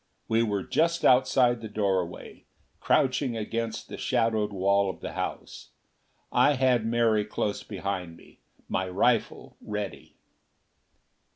[0.27, 2.45] We were just outside the doorway,
[2.79, 5.69] crouching against the shadowed wall of the house.
[6.31, 10.15] I had Mary close behind me, my rifle ready.